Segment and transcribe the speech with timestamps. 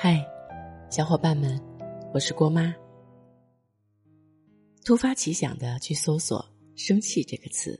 [0.00, 0.24] 嗨，
[0.88, 1.60] 小伙伴们，
[2.14, 2.72] 我是郭妈。
[4.84, 7.76] 突发奇想的去搜索“生气”这个词，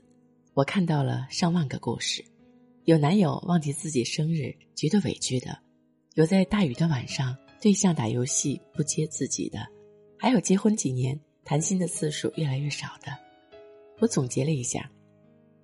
[0.53, 2.21] 我看到了上万个故事。
[2.83, 5.57] 有男友忘记自己生日觉得委屈的，
[6.15, 9.65] 有在大雨的晚上对象打游戏不接自己的，
[10.17, 13.17] 还有结婚几年谈心的次数越来越少的。
[13.99, 14.91] 我总结了一下，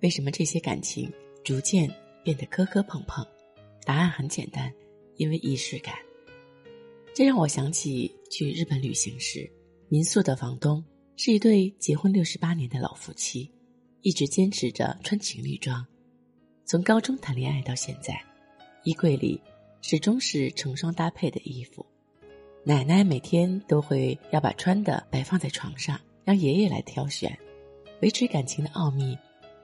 [0.00, 1.12] 为什么这些感情
[1.44, 1.86] 逐渐
[2.24, 3.22] 变得磕磕碰碰？
[3.84, 4.72] 答案很简单，
[5.16, 5.94] 因为仪式感。
[7.16, 9.50] 这让我想起去日本旅行时，
[9.88, 10.84] 民宿的房东
[11.16, 13.50] 是一对结婚六十八年的老夫妻，
[14.02, 15.82] 一直坚持着穿情侣装。
[16.66, 18.22] 从高中谈恋爱到现在，
[18.84, 19.40] 衣柜里
[19.80, 21.86] 始终是成双搭配的衣服。
[22.62, 27.34] 奶奶每天都会要把穿的摆放在床上，让爷爷来挑选。
[28.02, 29.16] 维持感情的奥秘，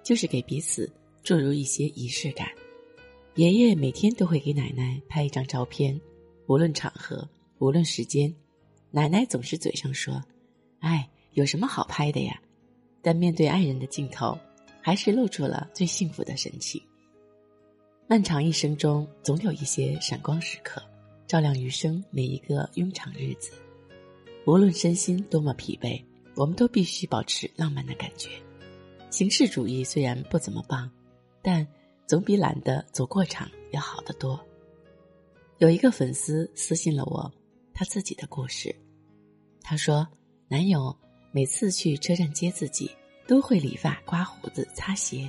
[0.02, 0.90] 就是给彼此
[1.22, 2.48] 注入一些仪式感。
[3.34, 6.00] 爷爷每天都会给奶奶拍一张照片，
[6.46, 7.28] 无论场合。
[7.62, 8.34] 无论时间，
[8.90, 10.20] 奶奶总是嘴上说
[10.82, 12.42] ：“哎，有什么好拍的呀？”
[13.00, 14.36] 但面对爱人的镜头，
[14.80, 16.82] 还是露出了最幸福的神情。
[18.08, 20.82] 漫长一生中，总有一些闪光时刻，
[21.28, 23.52] 照亮余生每一个庸常日子。
[24.44, 26.04] 无论身心多么疲惫，
[26.34, 28.28] 我们都必须保持浪漫的感觉。
[29.08, 30.90] 形式主义虽然不怎么棒，
[31.40, 31.64] 但
[32.08, 34.44] 总比懒得走过场要好得多。
[35.58, 37.32] 有一个粉丝私信了我。
[37.74, 38.74] 他自己的故事，
[39.62, 40.06] 他说
[40.48, 40.94] ：“男友
[41.30, 42.90] 每次去车站接自己，
[43.26, 45.28] 都会理发、刮胡子、擦鞋。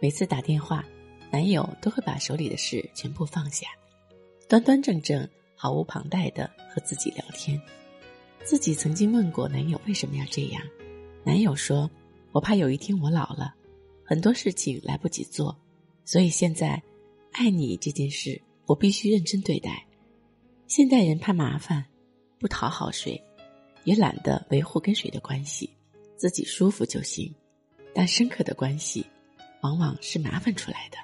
[0.00, 0.84] 每次打电话，
[1.30, 3.68] 男友都会把手里的事全部放下，
[4.48, 7.60] 端端正正、毫无旁贷的和自己聊天。
[8.44, 10.62] 自己曾经问过男友为什么要这样，
[11.24, 11.90] 男友说
[12.32, 13.54] ：‘我怕有一天我老了，
[14.04, 15.56] 很多事情来不及做，
[16.04, 16.82] 所以现在
[17.30, 19.86] 爱你这件事，我必须认真对待。’”
[20.66, 21.84] 现代人怕麻烦，
[22.38, 23.22] 不讨好谁，
[23.84, 25.70] 也懒得维护跟谁的关系，
[26.16, 27.32] 自己舒服就行。
[27.94, 29.04] 但深刻的关系，
[29.60, 30.98] 往往是麻烦出来的。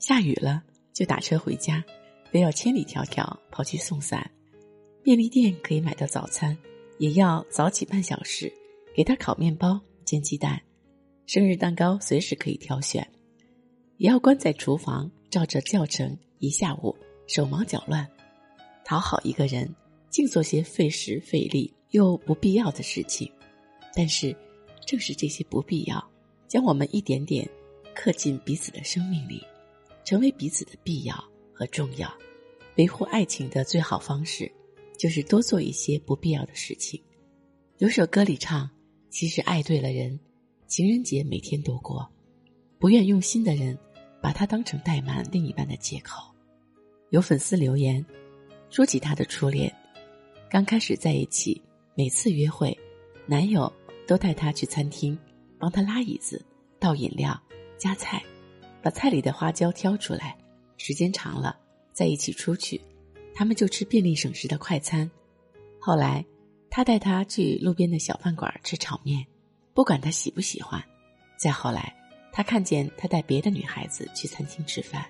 [0.00, 0.62] 下雨了
[0.92, 1.84] 就打车回家，
[2.30, 4.28] 非要千里迢迢跑去送伞。
[5.02, 6.56] 便利店可以买到早餐，
[6.98, 8.52] 也要早起半小时
[8.96, 10.60] 给他烤面包、煎鸡蛋。
[11.26, 13.06] 生日蛋糕随时可以挑选，
[13.98, 16.96] 也要关在厨房照着教程一下午，
[17.28, 18.08] 手忙脚乱。
[18.92, 19.74] 讨好一个人，
[20.10, 23.32] 净做些费时费力又不必要的事情，
[23.94, 24.36] 但是，
[24.84, 26.10] 正是这些不必要，
[26.46, 27.48] 将我们一点点
[27.94, 29.42] 刻进彼此的生命里，
[30.04, 32.12] 成为彼此的必要和重要。
[32.76, 34.52] 维护爱情的最好方式，
[34.98, 37.02] 就是多做一些不必要的事情。
[37.78, 38.68] 有首歌里唱
[39.08, 40.20] ：“其实爱对了人，
[40.66, 42.06] 情人节每天都过。”
[42.78, 43.78] 不愿用心的人，
[44.20, 46.30] 把它当成怠慢另一半的借口。
[47.08, 48.04] 有粉丝留言。
[48.72, 49.70] 说起她的初恋，
[50.48, 51.60] 刚开始在一起，
[51.94, 52.74] 每次约会，
[53.26, 53.70] 男友
[54.06, 55.16] 都带她去餐厅，
[55.58, 56.42] 帮她拉椅子、
[56.78, 57.38] 倒饮料、
[57.76, 58.22] 夹菜，
[58.82, 60.34] 把菜里的花椒挑出来。
[60.78, 61.54] 时间长了，
[61.92, 62.80] 在一起出去，
[63.34, 65.08] 他们就吃便利省时的快餐。
[65.78, 66.24] 后来，
[66.70, 69.22] 他带她去路边的小饭馆吃炒面，
[69.74, 70.82] 不管她喜不喜欢。
[71.36, 71.94] 再后来，
[72.32, 75.04] 他看见他带别的女孩子去餐厅吃饭。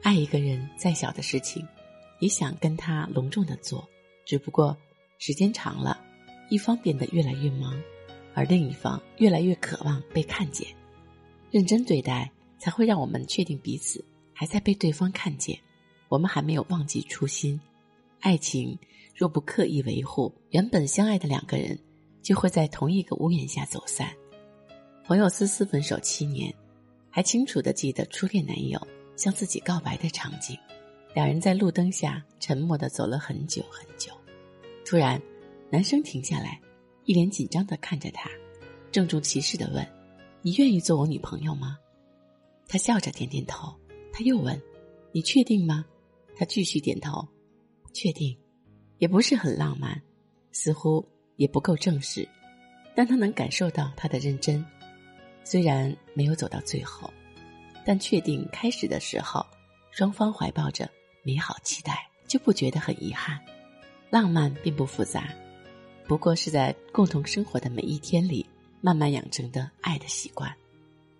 [0.00, 1.66] 爱一个人，再小的事情。
[2.22, 3.86] 也想跟他隆重的做，
[4.24, 4.76] 只不过
[5.18, 6.00] 时间长了，
[6.50, 7.76] 一方变得越来越忙，
[8.32, 10.68] 而另一方越来越渴望被看见。
[11.50, 12.30] 认真对待，
[12.60, 15.58] 才会让我们确定彼此还在被对方看见，
[16.08, 17.60] 我们还没有忘记初心。
[18.20, 18.78] 爱情
[19.16, 21.76] 若不刻意维护，原本相爱的两个人
[22.22, 24.08] 就会在同一个屋檐下走散。
[25.04, 26.54] 朋友思思分手七年，
[27.10, 28.80] 还清楚的记得初恋男友
[29.16, 30.56] 向自己告白的场景。
[31.14, 34.12] 两人在路灯下沉默的走了很久很久，
[34.84, 35.20] 突然，
[35.70, 36.60] 男生停下来，
[37.04, 38.30] 一脸紧张的看着他，
[38.90, 39.86] 郑重其事的问
[40.40, 41.78] ：“你愿意做我女朋友吗？”
[42.66, 43.74] 他笑着点点头。
[44.12, 44.60] 他又问
[45.12, 45.84] ：“你确定吗？”
[46.36, 47.26] 他继续点头
[47.92, 48.36] ：“确定。”
[48.98, 50.00] 也不是很浪漫，
[50.52, 51.06] 似乎
[51.36, 52.28] 也不够正式，
[52.94, 54.64] 但他能感受到他的认真。
[55.44, 57.12] 虽然没有走到最后，
[57.84, 59.44] 但确定开始的时候，
[59.90, 60.88] 双方怀抱着。
[61.22, 63.38] 美好期待就不觉得很遗憾，
[64.10, 65.28] 浪漫并不复杂，
[66.06, 68.44] 不过是在共同生活的每一天里
[68.80, 70.54] 慢慢养成的爱的习惯。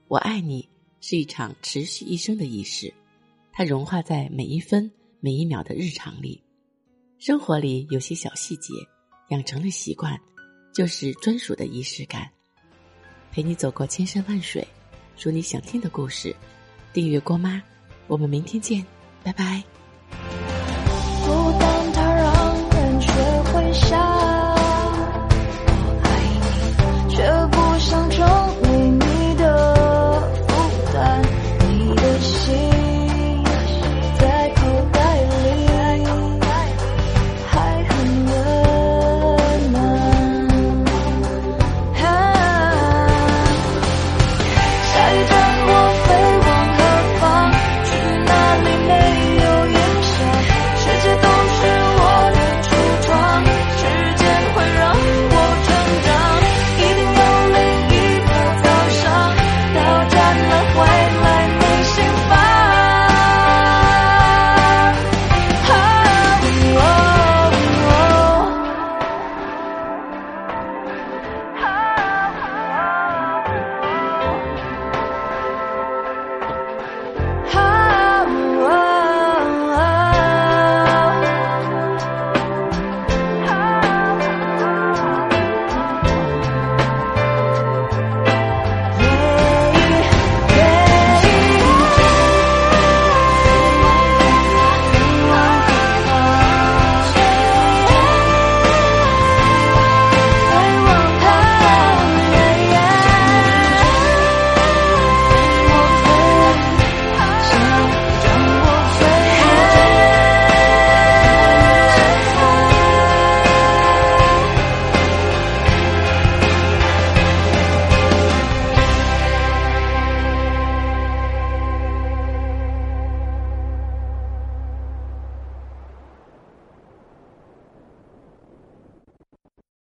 [0.08, 0.68] 我爱你
[1.00, 2.92] 是一场持续一生的仪式，
[3.52, 4.90] 它融化在每一分
[5.20, 6.42] 每一秒的日常里。
[7.18, 8.74] 生活里有些小细节，
[9.28, 10.20] 养成了习惯，
[10.74, 12.28] 就是专属的仪式感。
[13.30, 14.66] 陪你走过千山万水，
[15.16, 16.34] 说你想听的故事。
[16.92, 17.62] 订阅郭妈，
[18.08, 18.84] 我们明天见，
[19.22, 19.71] 拜拜。